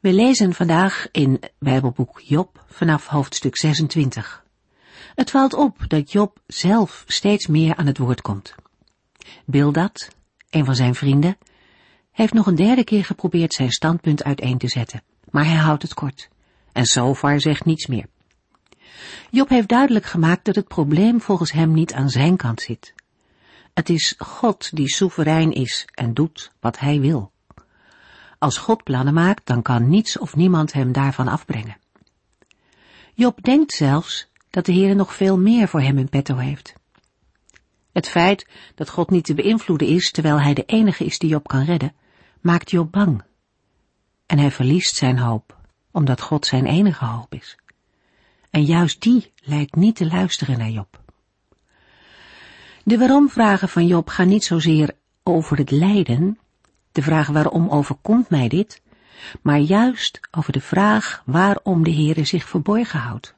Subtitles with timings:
[0.00, 4.44] We lezen vandaag in Bijbelboek Job vanaf hoofdstuk 26.
[5.14, 8.54] Het valt op dat Job zelf steeds meer aan het woord komt.
[9.44, 10.08] Bildad,
[10.50, 11.38] een van zijn vrienden,
[12.10, 15.94] heeft nog een derde keer geprobeerd zijn standpunt uiteen te zetten, maar hij houdt het
[15.94, 16.28] kort.
[16.72, 18.06] En Sofar zegt niets meer.
[19.30, 22.94] Job heeft duidelijk gemaakt dat het probleem volgens hem niet aan zijn kant zit.
[23.74, 27.29] Het is God die soeverein is en doet wat hij wil.
[28.40, 31.76] Als God plannen maakt, dan kan niets of niemand hem daarvan afbrengen.
[33.14, 36.74] Job denkt zelfs dat de Heer nog veel meer voor hem in petto heeft.
[37.92, 41.48] Het feit dat God niet te beïnvloeden is, terwijl hij de enige is die Job
[41.48, 41.94] kan redden,
[42.40, 43.22] maakt Job bang.
[44.26, 45.56] En hij verliest zijn hoop,
[45.90, 47.56] omdat God zijn enige hoop is.
[48.50, 51.00] En juist die lijkt niet te luisteren naar Job.
[52.84, 56.38] De waarom-vragen van Job gaan niet zozeer over het lijden,
[56.92, 58.82] de vraag waarom overkomt mij dit,
[59.42, 63.34] maar juist over de vraag waarom de Heere zich verborgen houdt.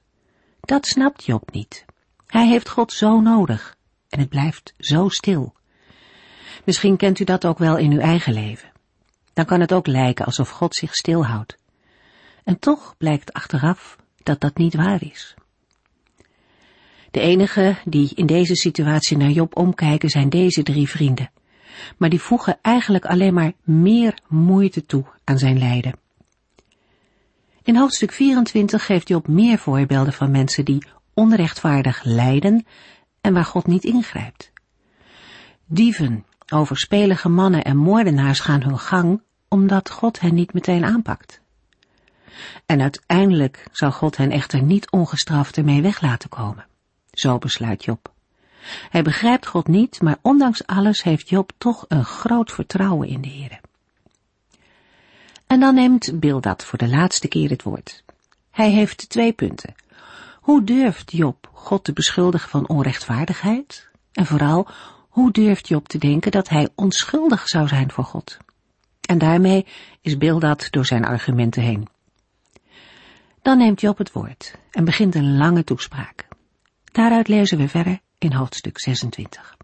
[0.60, 1.84] Dat snapt Job niet.
[2.26, 3.76] Hij heeft God zo nodig
[4.08, 5.54] en het blijft zo stil.
[6.64, 8.72] Misschien kent u dat ook wel in uw eigen leven.
[9.32, 11.56] Dan kan het ook lijken alsof God zich stilhoudt.
[12.44, 15.34] En toch blijkt achteraf dat dat niet waar is.
[17.10, 21.30] De enige die in deze situatie naar Job omkijken zijn deze drie vrienden
[21.96, 25.94] maar die voegen eigenlijk alleen maar meer moeite toe aan zijn lijden.
[27.62, 32.66] In hoofdstuk 24 geeft Job meer voorbeelden van mensen die onrechtvaardig lijden
[33.20, 34.52] en waar God niet ingrijpt.
[35.66, 41.40] Dieven, overspelige mannen en moordenaars gaan hun gang omdat God hen niet meteen aanpakt.
[42.66, 46.66] En uiteindelijk zal God hen echter niet ongestraft ermee weg laten komen.
[47.10, 48.11] Zo besluit Job.
[48.90, 53.28] Hij begrijpt God niet, maar ondanks alles heeft Job toch een groot vertrouwen in de
[53.28, 53.60] Heer.
[55.46, 58.04] En dan neemt Bildad voor de laatste keer het woord.
[58.50, 59.74] Hij heeft twee punten.
[60.40, 63.90] Hoe durft Job God te beschuldigen van onrechtvaardigheid?
[64.12, 64.68] En vooral,
[65.08, 68.36] hoe durft Job te denken dat hij onschuldig zou zijn voor God?
[69.00, 69.66] En daarmee
[70.00, 71.88] is Bildad door zijn argumenten heen.
[73.42, 76.28] Dan neemt Job het woord en begint een lange toespraak.
[76.92, 79.56] Daaruit lezen we verder in hoofdstuk 26.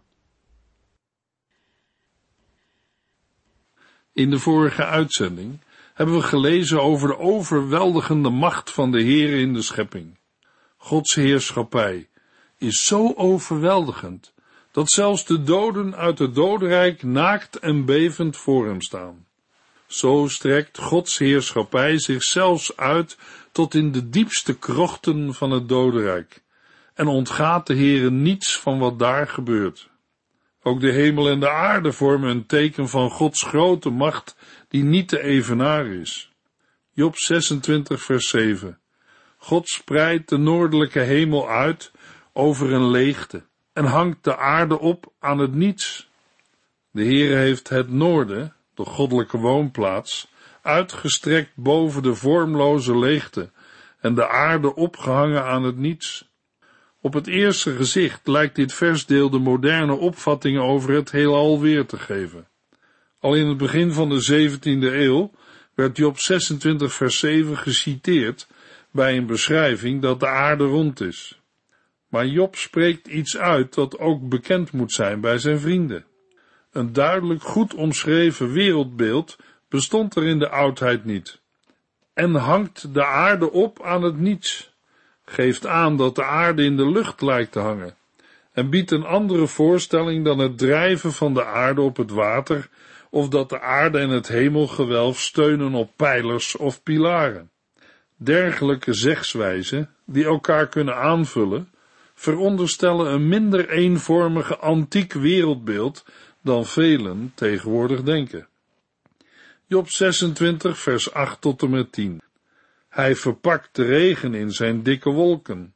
[4.13, 5.59] In de vorige uitzending
[5.93, 10.17] hebben we gelezen over de overweldigende macht van de Heer in de schepping.
[10.77, 12.07] Gods heerschappij
[12.57, 14.33] is zo overweldigend
[14.71, 19.25] dat zelfs de doden uit het dodenrijk naakt en bevend voor hem staan.
[19.87, 23.17] Zo strekt Gods heerschappij zich zelfs uit
[23.51, 26.41] tot in de diepste krochten van het dodenrijk
[26.99, 29.89] en ontgaat de Heere niets van wat daar gebeurt.
[30.63, 34.35] Ook de hemel en de aarde vormen een teken van Gods grote macht
[34.67, 36.31] die niet te evenaren is.
[36.93, 38.79] Job 26 vers 7
[39.37, 41.91] God spreidt de noordelijke hemel uit
[42.33, 43.43] over een leegte
[43.73, 46.09] en hangt de aarde op aan het niets.
[46.91, 50.31] De Heere heeft het noorden, de goddelijke woonplaats,
[50.61, 53.51] uitgestrekt boven de vormloze leegte
[53.99, 56.28] en de aarde opgehangen aan het niets.
[57.01, 61.97] Op het eerste gezicht lijkt dit versdeel de moderne opvattingen over het heelal weer te
[61.97, 62.47] geven.
[63.19, 65.31] Al in het begin van de 17e eeuw
[65.73, 68.47] werd Job 26 vers 7 geciteerd
[68.91, 71.39] bij een beschrijving dat de aarde rond is.
[72.07, 76.05] Maar Job spreekt iets uit dat ook bekend moet zijn bij zijn vrienden.
[76.71, 79.37] Een duidelijk goed omschreven wereldbeeld
[79.69, 81.41] bestond er in de oudheid niet.
[82.13, 84.68] En hangt de aarde op aan het niets
[85.29, 87.97] geeft aan dat de aarde in de lucht lijkt te hangen
[88.51, 92.69] en biedt een andere voorstelling dan het drijven van de aarde op het water
[93.09, 97.49] of dat de aarde en het hemelgewelf steunen op pijlers of pilaren.
[98.15, 101.71] Dergelijke zegswijzen, die elkaar kunnen aanvullen,
[102.13, 106.05] veronderstellen een minder eenvormige antiek wereldbeeld
[106.41, 108.47] dan velen tegenwoordig denken.
[109.65, 112.21] Job 26 vers 8 tot en met 10
[112.89, 115.75] hij verpakt de regen in zijn dikke wolken,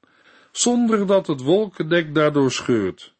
[0.51, 3.13] zonder dat het wolkendek daardoor scheurt.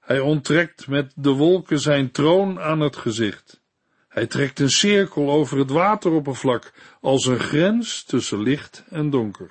[0.00, 3.62] Hij onttrekt met de wolken zijn troon aan het gezicht.
[4.08, 9.48] Hij trekt een cirkel over het wateroppervlak als een grens tussen licht en donker.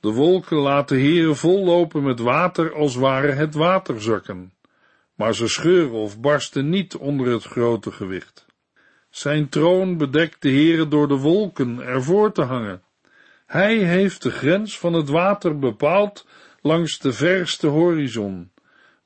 [0.00, 4.52] De wolken laten heren vollopen met water als waren het waterzakken,
[5.14, 8.46] maar ze scheuren of barsten niet onder het grote gewicht.
[9.10, 12.82] Zijn troon bedekt de heren door de wolken ervoor te hangen.
[13.52, 16.26] Hij heeft de grens van het water bepaald
[16.60, 18.52] langs de verste horizon,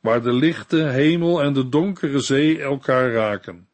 [0.00, 3.69] waar de lichte hemel en de donkere zee elkaar raken.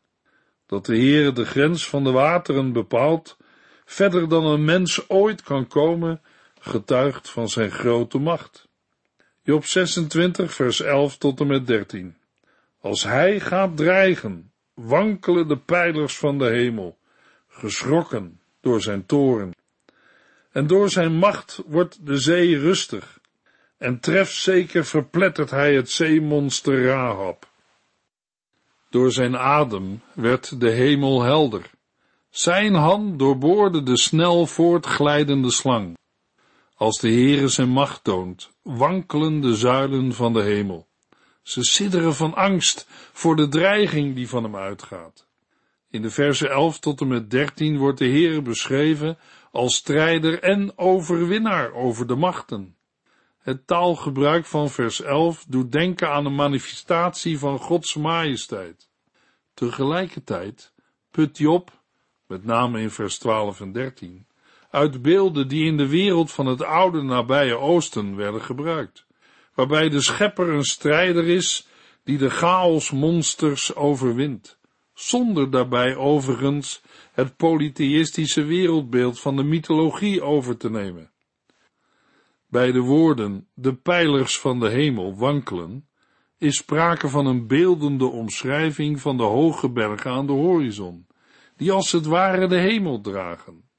[0.67, 3.37] Dat de Heere de grens van de wateren bepaalt,
[3.85, 6.21] verder dan een mens ooit kan komen,
[6.61, 8.69] getuigt van zijn grote macht.
[9.43, 12.17] Job 26, vers 11 tot en met 13.
[12.81, 16.99] Als hij gaat dreigen, wankelen de pijlers van de hemel,
[17.49, 19.53] geschrokken door zijn toren.
[20.53, 23.21] En door zijn macht wordt de zee rustig,
[23.79, 27.51] en trefzeker verplettert hij het zeemonster Rahab.
[28.91, 31.71] Door zijn adem werd de hemel helder.
[32.31, 35.99] Zijn hand doorboorde de snel voortglijdende slang.
[36.75, 40.87] Als de Heere zijn macht toont, wankelen de zuilen van de hemel.
[41.43, 45.27] Ze sidderen van angst voor de dreiging die van hem uitgaat.
[45.91, 49.19] In de verse 11 tot en met 13 wordt de Heere beschreven
[49.53, 52.77] als strijder en overwinnaar over de machten.
[53.39, 58.89] Het taalgebruik van vers 11 doet denken aan een manifestatie van Gods majesteit.
[59.55, 60.73] Tegelijkertijd
[61.11, 61.71] put Job,
[62.27, 64.27] met name in vers 12 en 13,
[64.71, 69.07] uit beelden die in de wereld van het oude nabije oosten werden gebruikt,
[69.55, 71.67] waarbij de schepper een strijder is
[72.05, 74.59] die de chaosmonsters overwint,
[74.95, 76.83] zonder daarbij overigens
[77.13, 81.11] het polytheïstische wereldbeeld van de mythologie over te nemen.
[82.47, 85.89] Bij de woorden de pijlers van de hemel wankelen,
[86.39, 91.07] is sprake van een beeldende omschrijving van de hoge bergen aan de horizon,
[91.57, 93.71] die als het ware de hemel dragen.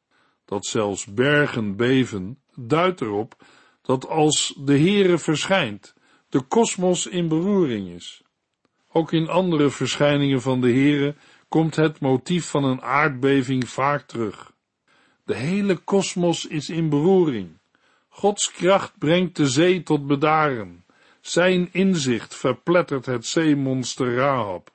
[0.45, 3.45] Dat zelfs bergen beven, duidt erop
[3.81, 5.93] dat als de Heere verschijnt,
[6.29, 8.23] de kosmos in beroering is.
[8.91, 11.15] Ook in andere verschijningen van de Heere
[11.53, 14.51] komt het motief van een aardbeving vaak terug.
[15.25, 17.57] De hele kosmos is in beroering.
[18.09, 20.85] Gods kracht brengt de zee tot bedaren.
[21.21, 24.71] Zijn inzicht verplettert het zeemonster Rahab.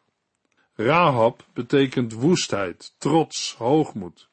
[0.74, 4.28] Rahab betekent woestheid, trots, hoogmoed.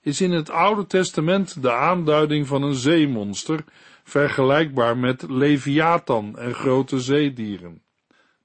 [0.00, 3.64] Is in het Oude Testament de aanduiding van een zeemonster,
[4.04, 7.82] vergelijkbaar met Leviathan en grote zeedieren.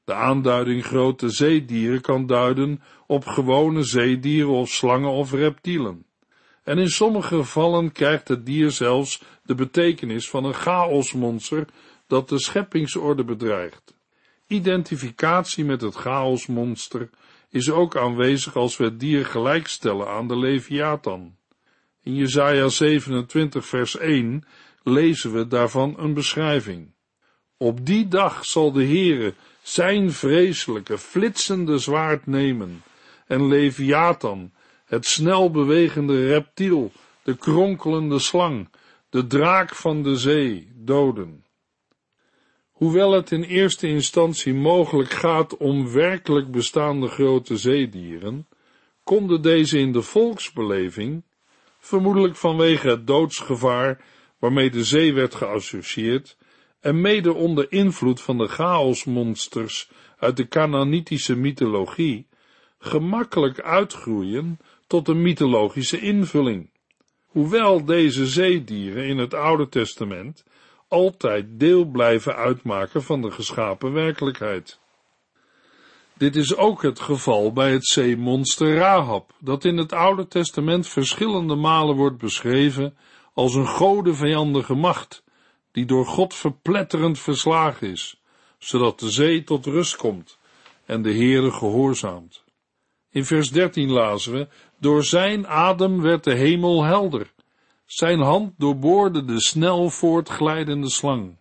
[0.06, 6.06] De aanduiding grote zeedieren kan duiden op gewone zeedieren of slangen of reptielen.
[6.64, 11.68] En in sommige gevallen krijgt het dier zelfs de betekenis van een chaosmonster
[12.08, 13.96] dat de scheppingsorde bedreigt.
[14.48, 17.10] Identificatie met het chaosmonster
[17.50, 21.36] is ook aanwezig als we het dier gelijkstellen aan de Leviathan.
[22.02, 24.44] In Jesaja 27 vers 1
[24.84, 26.94] lezen we daarvan een beschrijving.
[27.63, 32.83] Op die dag zal de Heere zijn vreselijke, flitsende zwaard nemen
[33.27, 34.51] en Leviathan,
[34.86, 36.92] het snel bewegende reptiel,
[37.24, 38.69] de kronkelende slang,
[39.10, 41.45] de draak van de zee, doden.
[42.71, 48.48] Hoewel het in eerste instantie mogelijk gaat om werkelijk bestaande grote zeedieren,
[49.04, 51.24] konden deze in de volksbeleving,
[51.80, 54.06] vermoedelijk vanwege het doodsgevaar
[54.39, 56.38] waarmee de zee werd geassocieerd,
[56.84, 62.28] en mede onder invloed van de chaosmonsters uit de Canaanitische mythologie,
[62.80, 66.70] gemakkelijk uitgroeien tot een mythologische invulling.
[67.28, 70.44] Hoewel deze zeedieren in het Oude Testament
[70.88, 74.80] altijd deel blijven uitmaken van de geschapen werkelijkheid.
[76.18, 81.56] Dit is ook het geval bij het zeemonster Rahab, dat in het Oude Testament verschillende
[81.56, 82.98] malen wordt beschreven
[83.34, 85.24] als een godenvijandige macht,
[85.74, 88.22] die door God verpletterend verslagen is,
[88.58, 90.38] zodat de zee tot rust komt
[90.86, 92.44] en de Heere gehoorzaamt.
[93.10, 94.48] In vers 13 lazen we,
[94.80, 97.34] door zijn adem werd de hemel helder,
[97.86, 101.36] zijn hand doorboorde de snel voortglijdende slang.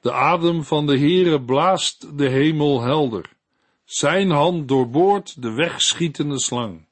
[0.00, 3.32] De adem van de Heere blaast de hemel helder,
[3.84, 6.87] zijn hand doorboort de wegschietende slang.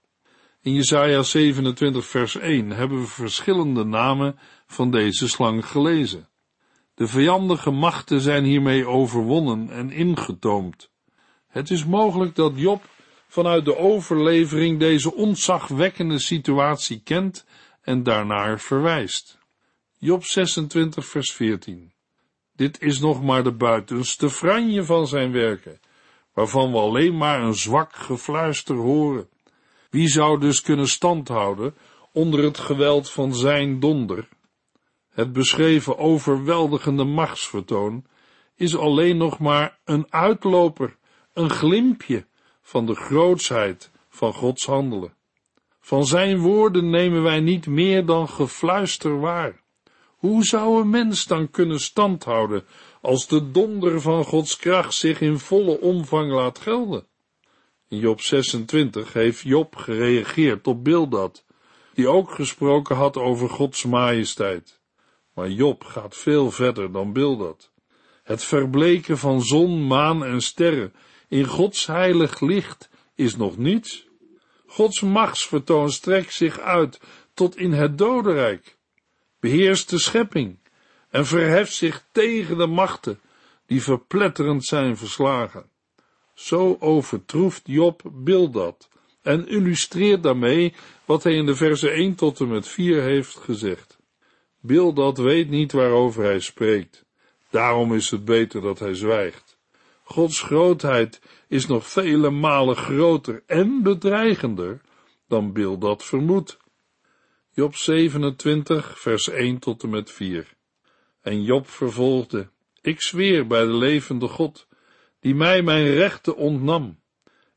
[0.66, 6.28] In Jesaja 27 vers 1 hebben we verschillende namen van deze slang gelezen.
[6.94, 10.90] De vijandige machten zijn hiermee overwonnen en ingetoomd.
[11.46, 12.88] Het is mogelijk dat Job
[13.28, 17.44] vanuit de overlevering deze ontzagwekkende situatie kent
[17.82, 19.38] en daarnaar verwijst.
[19.98, 21.92] Job 26 vers 14
[22.52, 25.80] Dit is nog maar de buitenste franje van zijn werken,
[26.32, 29.28] waarvan we alleen maar een zwak gefluister horen.
[29.96, 31.74] Wie zou dus kunnen standhouden
[32.12, 34.28] onder het geweld van zijn donder?
[35.10, 38.04] Het beschreven overweldigende machtsvertoon
[38.54, 40.96] is alleen nog maar een uitloper,
[41.32, 42.26] een glimpje
[42.62, 45.14] van de grootsheid van Gods handelen.
[45.80, 49.62] Van zijn woorden nemen wij niet meer dan gefluister waar.
[50.16, 52.64] Hoe zou een mens dan kunnen standhouden
[53.00, 57.06] als de donder van Gods kracht zich in volle omvang laat gelden?
[57.88, 61.44] In Job 26 heeft Job gereageerd op Bildad,
[61.94, 64.80] die ook gesproken had over Gods majesteit.
[65.34, 67.70] Maar Job gaat veel verder dan Bildad.
[68.22, 70.94] Het verbleken van zon, maan en sterren
[71.28, 74.06] in Gods heilig licht is nog niets.
[74.66, 77.00] Gods machtsvertoon strekt zich uit
[77.34, 78.76] tot in het dodenrijk,
[79.40, 80.58] beheerst de schepping
[81.10, 83.20] en verheft zich tegen de machten
[83.66, 85.70] die verpletterend zijn verslagen.
[86.36, 88.88] Zo overtroeft Job Bildad
[89.22, 90.74] en illustreert daarmee
[91.04, 93.98] wat hij in de verse 1 tot en met 4 heeft gezegd.
[94.60, 97.04] Bildad weet niet waarover hij spreekt.
[97.50, 99.58] Daarom is het beter dat hij zwijgt.
[100.02, 104.80] Gods grootheid is nog vele malen groter en bedreigender
[105.28, 106.58] dan Bildad vermoedt.
[107.52, 110.54] Job 27, vers 1 tot en met 4.
[111.20, 112.48] En Job vervolgde,
[112.80, 114.66] ik zweer bij de levende God,
[115.26, 116.98] die mij mijn rechten ontnam.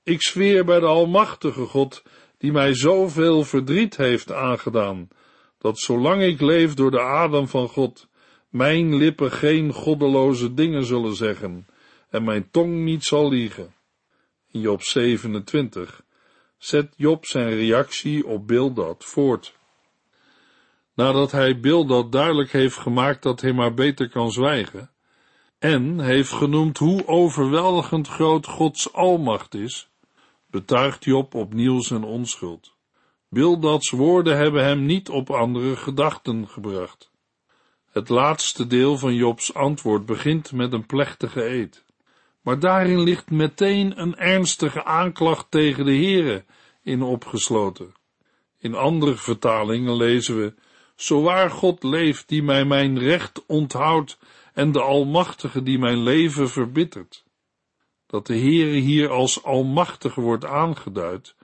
[0.03, 2.03] Ik zweer bij de Almachtige God,
[2.37, 5.07] die mij zoveel verdriet heeft aangedaan,
[5.57, 8.07] dat zolang ik leef door de adem van God,
[8.49, 11.67] mijn lippen geen goddeloze dingen zullen zeggen,
[12.09, 13.73] en mijn tong niet zal liegen.
[14.51, 16.03] In Job 27
[16.57, 19.55] zet Job zijn reactie op Bildad voort.
[20.93, 24.91] Nadat hij Bildad duidelijk heeft gemaakt dat hij maar beter kan zwijgen,
[25.59, 29.89] en heeft genoemd hoe overweldigend groot Gods almacht is,
[30.45, 32.75] betuigt Job opnieuw zijn onschuld.
[33.29, 37.11] Bildads woorden hebben hem niet op andere gedachten gebracht.
[37.91, 41.85] Het laatste deel van Jobs antwoord begint met een plechtige eed.
[42.41, 46.45] Maar daarin ligt meteen een ernstige aanklacht tegen de Heere
[46.83, 47.93] in opgesloten.
[48.59, 50.53] In andere vertalingen lezen we,
[50.99, 54.17] zo waar God leeft die mij mijn recht onthoudt
[54.53, 57.23] en de Almachtige die mijn leven verbittert.
[58.05, 61.35] Dat de Heere hier als Almachtige wordt aangeduid,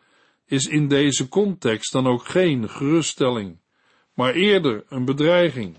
[0.46, 3.58] is in deze context dan ook geen geruststelling,
[4.14, 5.78] maar eerder een bedreiging.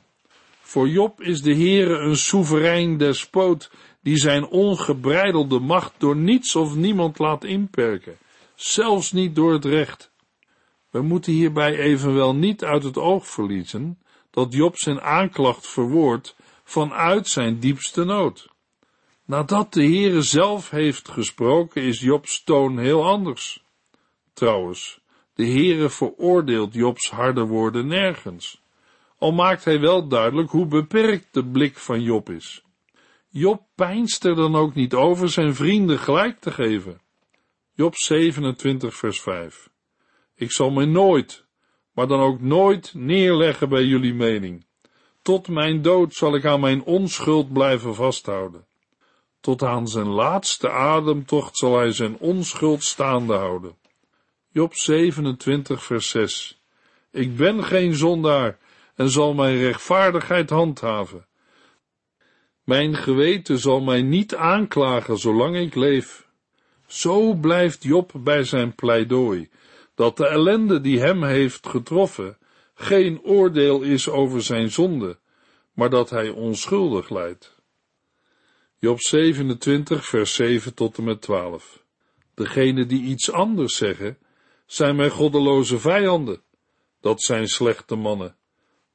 [0.60, 3.70] Voor Job is de Heere een soeverein despoot
[4.02, 8.16] die zijn ongebreidelde macht door niets of niemand laat inperken,
[8.54, 10.14] zelfs niet door het recht.
[10.96, 13.98] We moeten hierbij evenwel niet uit het oog verliezen
[14.30, 18.48] dat Job zijn aanklacht verwoordt vanuit zijn diepste nood.
[19.24, 23.64] Nadat de Heere zelf heeft gesproken, is Jobs toon heel anders.
[24.32, 25.00] Trouwens,
[25.34, 28.62] de Heere veroordeelt Jobs harde woorden nergens,
[29.18, 32.62] al maakt hij wel duidelijk hoe beperkt de blik van Job is.
[33.28, 37.00] Job pijnst er dan ook niet over zijn vrienden gelijk te geven.
[37.74, 39.74] Job 27 vers 5
[40.36, 41.44] Ik zal mij nooit,
[41.92, 44.66] maar dan ook nooit neerleggen bij jullie mening.
[45.22, 48.66] Tot mijn dood zal ik aan mijn onschuld blijven vasthouden.
[49.40, 53.76] Tot aan zijn laatste ademtocht zal hij zijn onschuld staande houden.
[54.52, 56.60] Job 27 vers 6
[57.10, 58.58] Ik ben geen zondaar
[58.94, 61.26] en zal mijn rechtvaardigheid handhaven.
[62.64, 66.28] Mijn geweten zal mij niet aanklagen zolang ik leef.
[66.86, 69.48] Zo blijft Job bij zijn pleidooi,
[69.96, 72.38] dat de ellende die hem heeft getroffen
[72.74, 75.18] geen oordeel is over zijn zonde,
[75.72, 77.54] maar dat hij onschuldig lijdt.
[78.78, 81.84] Job 27, vers 7 tot en met 12.
[82.34, 84.18] Degenen die iets anders zeggen,
[84.66, 86.40] zijn mijn goddeloze vijanden.
[87.00, 88.36] Dat zijn slechte mannen.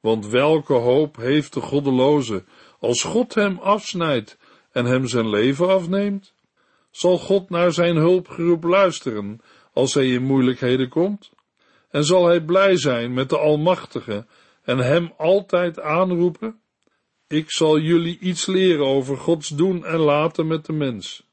[0.00, 2.44] Want welke hoop heeft de goddeloze
[2.78, 4.38] als God hem afsnijdt
[4.72, 6.34] en hem zijn leven afneemt?
[6.90, 9.40] Zal God naar zijn hulpgeroep luisteren
[9.72, 11.32] als hij in moeilijkheden komt?
[11.90, 14.26] En zal hij blij zijn met de Almachtige
[14.62, 16.60] en hem altijd aanroepen?
[17.26, 21.26] Ik zal jullie iets leren over Gods doen en laten met de mens.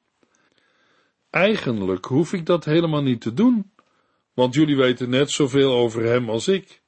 [1.29, 3.72] Eigenlijk hoef ik dat helemaal niet te doen,
[4.34, 6.81] want jullie weten net zoveel over hem als ik.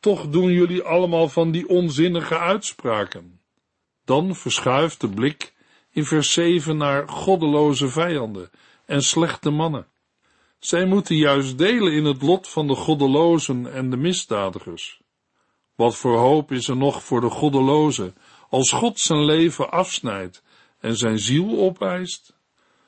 [0.00, 3.40] Toch doen jullie allemaal van die onzinnige uitspraken.
[4.04, 5.54] Dan verschuift de blik
[5.90, 8.50] in vers 7 naar goddeloze vijanden
[8.86, 9.86] en slechte mannen.
[10.62, 15.00] Zij moeten juist delen in het lot van de goddelozen en de misdadigers.
[15.74, 18.12] Wat voor hoop is er nog voor de goddeloze
[18.48, 20.42] als God zijn leven afsnijdt
[20.80, 22.36] en zijn ziel opeist?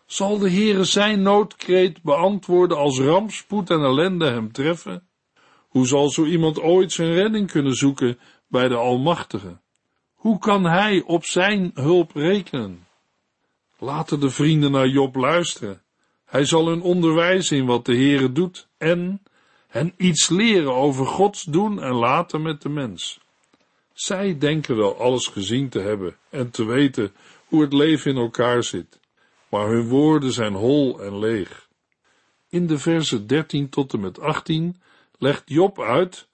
[0.06, 5.08] Zal de Heere zijn noodkreet beantwoorden als rampspoed en ellende hem treffen?
[5.68, 9.60] Hoe zal zo iemand ooit zijn redding kunnen zoeken bij de Almachtige?
[10.14, 12.86] Hoe kan hij op zijn hulp rekenen?
[13.78, 15.83] Laten de vrienden naar Job luisteren.
[16.34, 19.22] Hij zal hun onderwijzen in wat de Heere doet en
[19.68, 23.20] hen iets leren over Gods doen en laten met de mens.
[23.92, 27.12] Zij denken wel alles gezien te hebben en te weten
[27.44, 29.00] hoe het leven in elkaar zit,
[29.48, 31.68] maar hun woorden zijn hol en leeg.
[32.48, 34.80] In de versen 13 tot en met 18
[35.18, 36.28] legt Job uit,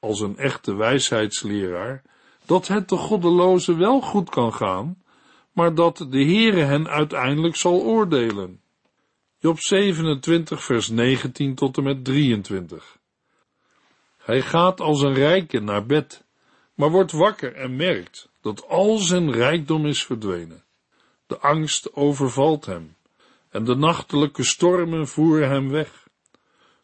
[0.00, 2.02] als een echte wijsheidsleraar,
[2.46, 5.02] dat het de goddeloze wel goed kan gaan,
[5.52, 8.61] maar dat de Heere hen uiteindelijk zal oordelen.
[9.42, 12.98] Job 27 vers 19 tot en met 23.
[14.16, 16.24] Hij gaat als een rijke naar bed,
[16.74, 20.64] maar wordt wakker en merkt dat al zijn rijkdom is verdwenen.
[21.26, 22.96] De angst overvalt hem
[23.48, 26.08] en de nachtelijke stormen voeren hem weg.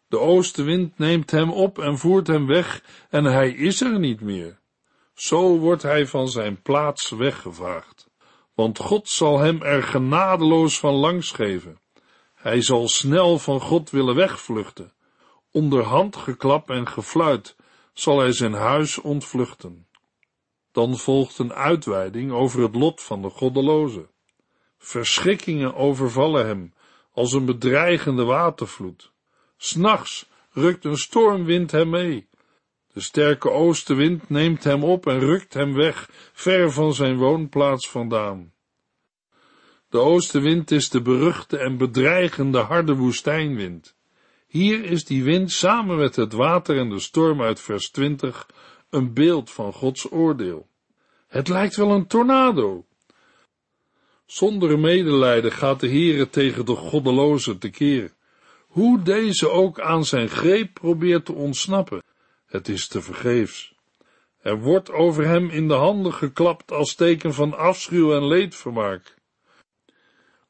[0.07, 4.59] De oostenwind neemt hem op en voert hem weg en hij is er niet meer.
[5.13, 8.09] Zo wordt hij van zijn plaats weggevaagd,
[8.53, 11.79] want God zal hem er genadeloos van langs geven.
[12.39, 14.93] Hij zal snel van God willen wegvluchten.
[15.51, 17.55] Onder handgeklap en gefluit
[17.93, 19.87] zal hij zijn huis ontvluchten.
[20.71, 24.09] Dan volgt een uitweiding over het lot van de goddeloze.
[24.77, 26.73] Verschrikkingen overvallen hem
[27.13, 29.11] als een bedreigende watervloed.
[29.57, 32.27] S'nachts rukt een stormwind hem mee.
[32.93, 38.53] De sterke oostenwind neemt hem op en rukt hem weg, ver van zijn woonplaats vandaan.
[39.89, 43.95] De oostenwind is de beruchte en bedreigende harde woestijnwind.
[44.47, 48.47] Hier is die wind samen met het water en de storm uit vers 20
[48.89, 50.67] een beeld van Gods oordeel.
[51.27, 52.85] Het lijkt wel een tornado.
[54.25, 58.13] Zonder medelijden gaat de Heere tegen de goddeloze tekeer.
[58.67, 62.03] Hoe deze ook aan zijn greep probeert te ontsnappen,
[62.45, 63.73] het is te vergeefs.
[64.41, 69.17] Er wordt over hem in de handen geklapt als teken van afschuw en leedvermaak.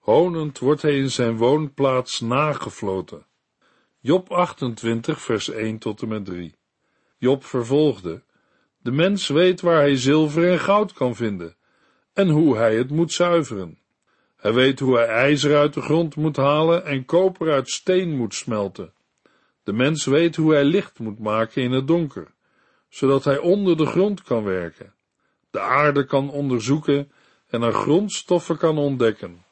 [0.09, 3.25] Honend wordt hij in zijn woonplaats nagefloten.
[3.99, 6.55] Job 28, vers 1 tot en met 3.
[7.17, 8.21] Job vervolgde,
[8.81, 11.55] de mens weet waar hij zilver en goud kan vinden,
[12.13, 13.79] en hoe hij het moet zuiveren.
[14.35, 18.33] Hij weet hoe hij ijzer uit de grond moet halen en koper uit steen moet
[18.33, 18.93] smelten.
[19.63, 22.33] De mens weet hoe hij licht moet maken in het donker,
[22.87, 24.93] zodat hij onder de grond kan werken,
[25.51, 27.11] de aarde kan onderzoeken
[27.47, 29.47] en er grondstoffen kan ontdekken.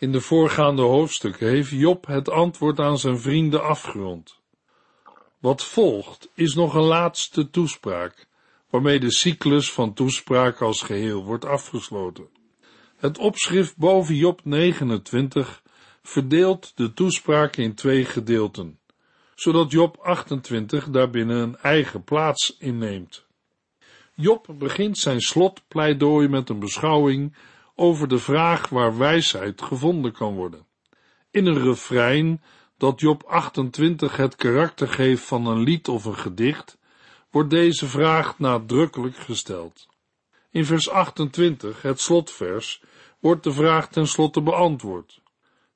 [0.00, 4.38] In de voorgaande hoofdstukken heeft Job het antwoord aan zijn vrienden afgerond.
[5.38, 8.26] Wat volgt is nog een laatste toespraak,
[8.70, 12.28] waarmee de cyclus van toespraken als geheel wordt afgesloten.
[12.96, 15.62] Het opschrift boven Job 29
[16.02, 18.78] verdeelt de toespraak in twee gedeelten,
[19.34, 23.26] zodat Job 28 daarbinnen een eigen plaats inneemt.
[24.14, 27.34] Job begint zijn slotpleidooi met een beschouwing
[27.80, 30.66] over de vraag waar wijsheid gevonden kan worden.
[31.30, 32.42] In een refrein
[32.76, 36.78] dat Job 28 het karakter geeft van een lied of een gedicht,
[37.30, 39.88] wordt deze vraag nadrukkelijk gesteld.
[40.50, 42.82] In vers 28, het slotvers,
[43.18, 45.20] wordt de vraag tenslotte beantwoord.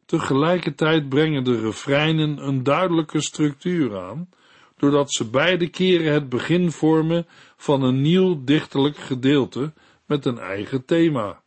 [0.06, 4.28] Tegelijkertijd brengen de refreinen een duidelijke structuur aan,
[4.76, 9.72] doordat ze beide keren het begin vormen van een nieuw dichterlijk gedeelte
[10.06, 11.41] met een eigen thema.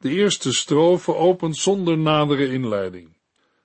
[0.00, 3.08] De eerste strofe opent zonder nadere inleiding.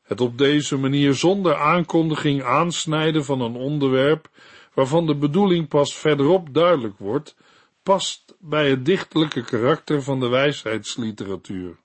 [0.01, 4.29] Het op deze manier zonder aankondiging aansnijden van een onderwerp,
[4.73, 7.35] waarvan de bedoeling pas verderop duidelijk wordt,
[7.83, 11.77] past bij het dichtelijke karakter van de wijsheidsliteratuur.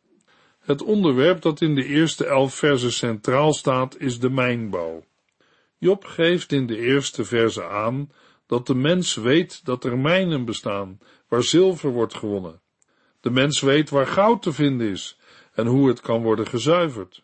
[0.60, 5.04] Het onderwerp dat in de eerste elf versen centraal staat is de mijnbouw.
[5.78, 8.12] Job geeft in de eerste verse aan
[8.46, 12.60] dat de mens weet dat er mijnen bestaan, waar zilver wordt gewonnen.
[13.20, 15.18] De mens weet waar goud te vinden is
[15.54, 17.22] en hoe het kan worden gezuiverd,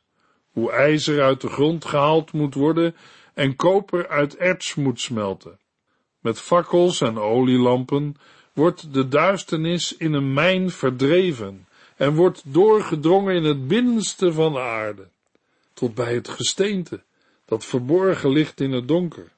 [0.50, 2.96] hoe ijzer uit de grond gehaald moet worden
[3.34, 5.58] en koper uit erts moet smelten.
[6.20, 8.16] Met fakkels en olielampen
[8.52, 14.60] wordt de duisternis in een mijn verdreven en wordt doorgedrongen in het binnenste van de
[14.60, 15.08] aarde,
[15.72, 17.02] tot bij het gesteente
[17.44, 19.32] dat verborgen ligt in het donker.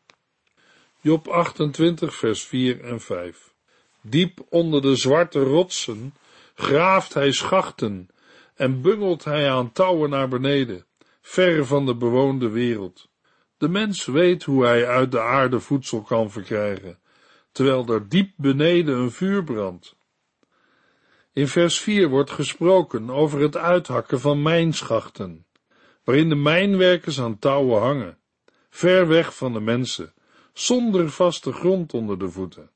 [1.00, 3.52] Job 28 vers 4 en 5
[4.00, 6.14] Diep onder de zwarte rotsen
[6.58, 8.08] graaft hij schachten
[8.54, 10.86] en bungelt hij aan touwen naar beneden,
[11.20, 13.08] ver van de bewoonde wereld.
[13.56, 16.98] De mens weet hoe hij uit de aarde voedsel kan verkrijgen,
[17.52, 19.96] terwijl er diep beneden een vuur brandt.
[21.32, 25.46] In vers 4 wordt gesproken over het uithakken van mijnschachten,
[26.04, 28.18] waarin de mijnwerkers aan touwen hangen,
[28.70, 30.14] ver weg van de mensen,
[30.52, 32.70] zonder vaste grond onder de voeten.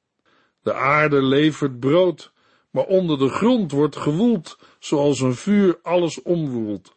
[0.62, 2.33] De aarde levert brood
[2.73, 6.97] maar onder de grond wordt gewoeld, zoals een vuur alles omwoelt.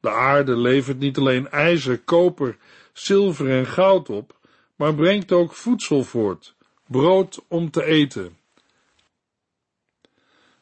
[0.00, 2.56] De aarde levert niet alleen ijzer, koper,
[2.92, 4.38] zilver en goud op,
[4.76, 6.54] maar brengt ook voedsel voort,
[6.86, 8.36] brood om te eten.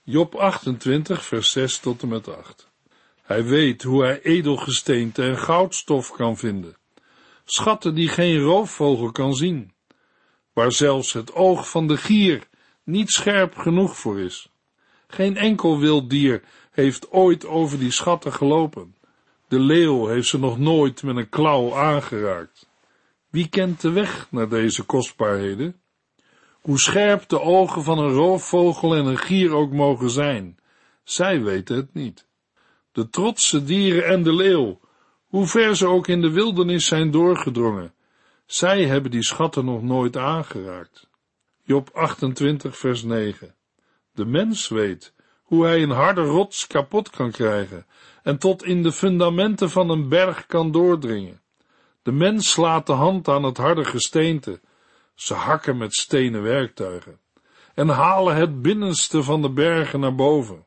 [0.02, 2.68] Job 28, vers 6 tot en met 8.
[3.22, 6.76] Hij weet hoe hij edelgesteente en goudstof kan vinden.
[7.44, 9.72] Schatten die geen roofvogel kan zien.
[10.52, 12.48] Waar zelfs het oog van de gier
[12.86, 14.50] niet scherp genoeg voor is.
[15.06, 18.94] Geen enkel wild dier heeft ooit over die schatten gelopen.
[19.48, 22.68] De leeuw heeft ze nog nooit met een klauw aangeraakt.
[23.30, 25.80] Wie kent de weg naar deze kostbaarheden?
[26.60, 30.58] Hoe scherp de ogen van een roofvogel en een gier ook mogen zijn,
[31.04, 32.26] zij weten het niet.
[32.92, 34.80] De trotse dieren en de leeuw,
[35.26, 37.94] hoe ver ze ook in de wildernis zijn doorgedrongen,
[38.46, 41.08] zij hebben die schatten nog nooit aangeraakt.
[41.68, 43.54] Job 28 vers 9
[44.12, 47.86] De mens weet hoe hij een harde rots kapot kan krijgen
[48.22, 51.40] en tot in de fundamenten van een berg kan doordringen.
[52.02, 54.60] De mens slaat de hand aan het harde gesteente,
[55.14, 57.20] ze hakken met stenen werktuigen
[57.74, 60.66] en halen het binnenste van de bergen naar boven.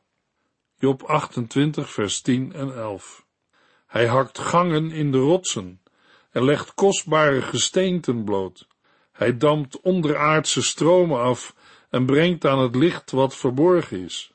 [0.78, 3.26] Job 28 vers 10 en 11
[3.86, 5.82] Hij hakt gangen in de rotsen
[6.30, 8.68] en legt kostbare gesteenten bloot.
[9.20, 11.54] Hij dampt onderaardse stromen af
[11.90, 14.32] en brengt aan het licht wat verborgen is.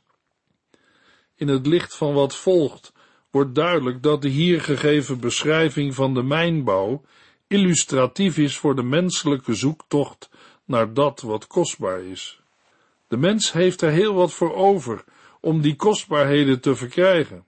[1.36, 2.94] In het licht van wat volgt
[3.32, 7.02] wordt duidelijk dat de hier gegeven beschrijving van de mijnbouw
[7.48, 10.30] illustratief is voor de menselijke zoektocht
[10.66, 12.42] naar dat wat kostbaar is.
[13.08, 15.04] De mens heeft er heel wat voor over
[15.42, 17.46] om die kostbaarheden te verkrijgen.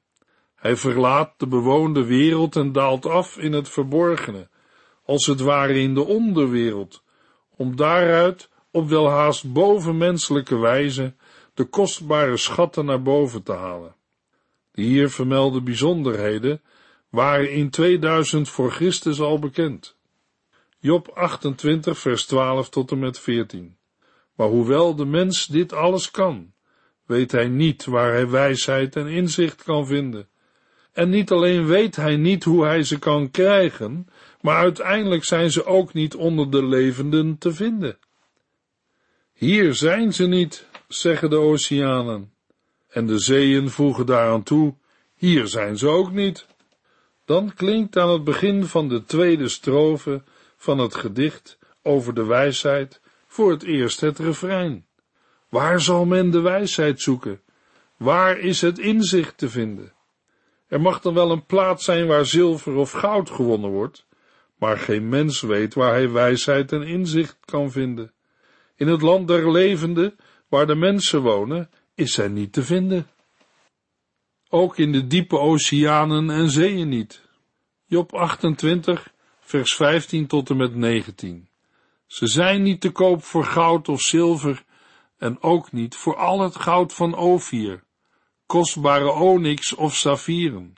[0.55, 4.49] Hij verlaat de bewoonde wereld en daalt af in het verborgene,
[5.05, 7.05] als het ware in de onderwereld,
[7.57, 11.15] om daaruit op welhaast bovenmenselijke wijze
[11.53, 13.95] de kostbare schatten naar boven te halen.
[14.71, 16.61] De hier vermelde bijzonderheden
[17.09, 19.95] waren in 2000 voor Christus al bekend.
[20.79, 23.77] Job 28 vers 12 tot en met 14.
[24.35, 26.53] Maar hoewel de mens dit alles kan,
[27.05, 30.29] weet hij niet waar hij wijsheid en inzicht kan vinden.
[30.91, 34.07] En niet alleen weet hij niet hoe hij ze kan krijgen,
[34.47, 37.97] maar uiteindelijk zijn ze ook niet onder de levenden te vinden.
[39.33, 42.33] Hier zijn ze niet, zeggen de oceanen.
[42.89, 44.75] En de zeeën voegen daaraan toe,
[45.15, 46.45] hier zijn ze ook niet.
[47.25, 50.23] Dan klinkt aan het begin van de tweede strofe
[50.57, 54.85] van het gedicht over de wijsheid voor het eerst het refrein.
[55.49, 57.41] Waar zal men de wijsheid zoeken?
[57.97, 59.93] Waar is het inzicht te vinden?
[60.67, 64.06] Er mag dan wel een plaats zijn waar zilver of goud gewonnen wordt,
[64.57, 68.11] maar geen mens weet waar hij wijsheid en inzicht kan vinden.
[68.75, 70.15] In het land der levenden,
[70.47, 73.07] waar de mensen wonen, is zij niet te vinden.
[74.49, 77.21] Ook in de diepe oceanen en zeeën niet.
[77.85, 81.47] Job 28, vers 15 tot en met 19.
[82.05, 84.63] Ze zijn niet te koop voor goud of zilver,
[85.17, 87.83] en ook niet voor al het goud van Ophir,
[88.45, 90.75] kostbare onyx of saffieren.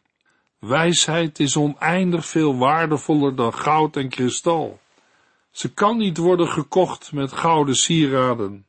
[0.59, 4.79] Wijsheid is oneindig veel waardevoller dan goud en kristal.
[5.51, 8.65] Ze kan niet worden gekocht met gouden sieraden.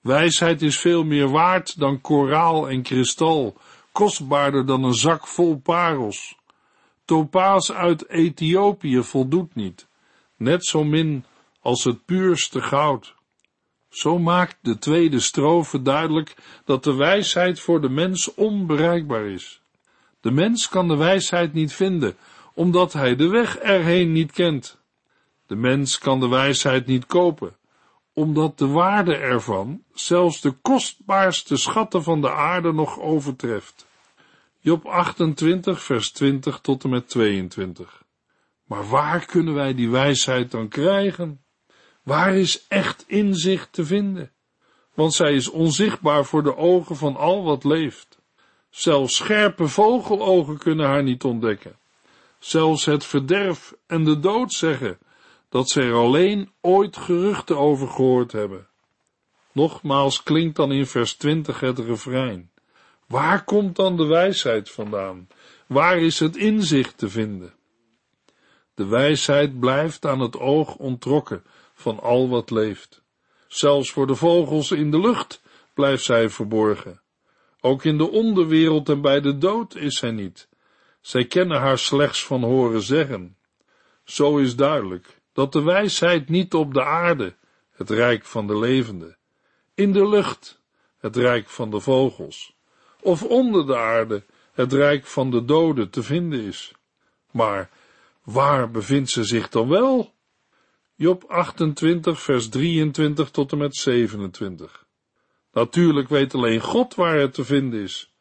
[0.00, 3.56] Wijsheid is veel meer waard dan koraal en kristal,
[3.92, 6.38] kostbaarder dan een zak vol parels.
[7.04, 9.88] Topaas uit Ethiopië voldoet niet,
[10.36, 11.24] net zo min
[11.60, 13.14] als het puurste goud.
[13.88, 19.62] Zo maakt de tweede strofe duidelijk dat de wijsheid voor de mens onbereikbaar is.
[20.20, 22.16] De mens kan de wijsheid niet vinden,
[22.54, 24.80] omdat hij de weg erheen niet kent.
[25.46, 27.56] De mens kan de wijsheid niet kopen,
[28.12, 33.86] omdat de waarde ervan zelfs de kostbaarste schatten van de aarde nog overtreft.
[34.58, 38.02] Job 28, vers 20 tot en met 22.
[38.64, 41.44] Maar waar kunnen wij die wijsheid dan krijgen?
[42.02, 44.32] Waar is echt inzicht te vinden?
[44.94, 48.19] Want zij is onzichtbaar voor de ogen van al wat leeft.
[48.70, 51.78] Zelfs scherpe vogelogen kunnen haar niet ontdekken.
[52.38, 54.98] Zelfs het verderf en de dood zeggen
[55.48, 58.68] dat ze er alleen ooit geruchten over gehoord hebben.
[59.52, 62.50] Nogmaals klinkt dan in vers 20 het refrein.
[63.06, 65.28] Waar komt dan de wijsheid vandaan?
[65.66, 67.54] Waar is het inzicht te vinden?
[68.74, 73.02] De wijsheid blijft aan het oog ontrokken van al wat leeft.
[73.48, 75.42] Zelfs voor de vogels in de lucht
[75.74, 77.00] blijft zij verborgen.
[77.60, 80.48] Ook in de onderwereld en bij de dood is zij niet.
[81.00, 83.36] Zij kennen haar slechts van horen zeggen.
[84.04, 87.36] Zo is duidelijk dat de wijsheid niet op de aarde,
[87.70, 89.16] het rijk van de levende,
[89.74, 90.60] in de lucht,
[90.98, 92.56] het rijk van de vogels,
[93.00, 96.72] of onder de aarde, het rijk van de doden, te vinden is.
[97.30, 97.70] Maar
[98.22, 100.14] waar bevindt ze zich dan wel?
[100.94, 104.86] Job 28, vers 23 tot en met 27.
[105.52, 108.12] Natuurlijk weet alleen God waar het te vinden is,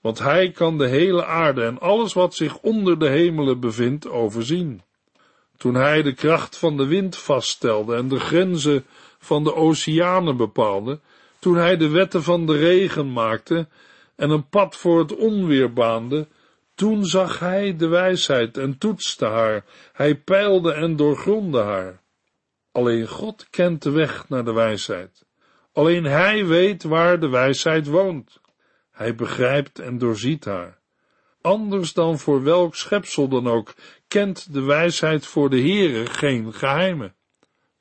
[0.00, 4.82] want Hij kan de hele aarde en alles wat zich onder de hemelen bevindt overzien.
[5.56, 8.84] Toen Hij de kracht van de wind vaststelde en de grenzen
[9.18, 11.00] van de oceanen bepaalde,
[11.38, 13.68] toen Hij de wetten van de regen maakte
[14.16, 16.28] en een pad voor het onweer baande,
[16.74, 22.00] toen zag Hij de wijsheid en toetste haar, Hij peilde en doorgronde haar.
[22.72, 25.24] Alleen God kent de weg naar de wijsheid.
[25.72, 28.40] Alleen Hij weet waar de wijsheid woont.
[28.90, 30.78] Hij begrijpt en doorziet haar.
[31.40, 33.74] Anders dan voor welk schepsel dan ook,
[34.08, 37.14] kent de wijsheid voor de Heere geen geheimen.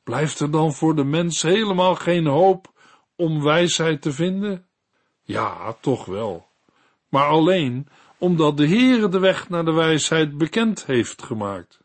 [0.03, 2.71] Blijft er dan voor de mens helemaal geen hoop
[3.15, 4.65] om wijsheid te vinden?
[5.21, 6.47] Ja, toch wel.
[7.09, 11.79] Maar alleen omdat de Heere de weg naar de wijsheid bekend heeft gemaakt.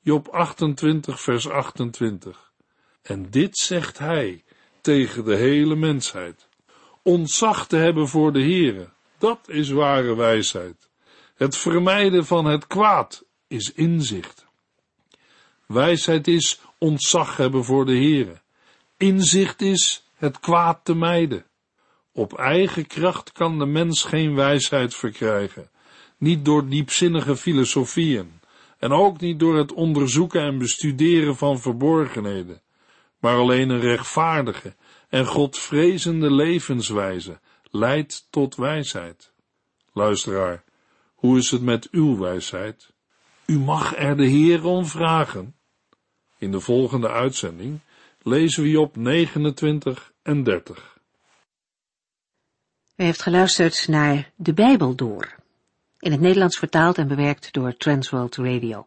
[0.00, 2.52] Job 28 vers 28.
[3.02, 4.44] En dit zegt hij
[4.82, 6.48] tegen de hele mensheid.
[7.02, 10.90] Ontzag te hebben voor de Heere, dat is ware wijsheid.
[11.34, 14.46] Het vermijden van het kwaad is inzicht.
[15.66, 18.40] Wijsheid is ontzag hebben voor de Heere.
[18.96, 21.44] Inzicht is het kwaad te mijden.
[22.12, 25.70] Op eigen kracht kan de mens geen wijsheid verkrijgen,
[26.18, 28.40] niet door diepzinnige filosofieën,
[28.78, 32.62] en ook niet door het onderzoeken en bestuderen van verborgenheden,
[33.22, 34.74] maar alleen een rechtvaardige
[35.08, 39.32] en godvrezende levenswijze leidt tot wijsheid.
[39.92, 40.64] Luisteraar,
[41.14, 42.92] hoe is het met uw wijsheid?
[43.46, 45.54] U mag er de Heer om vragen.
[46.38, 47.80] In de volgende uitzending
[48.22, 50.98] lezen we op 29 en 30.
[52.96, 55.34] U heeft geluisterd naar De Bijbel Door.
[55.98, 58.86] In het Nederlands vertaald en bewerkt door Transworld Radio.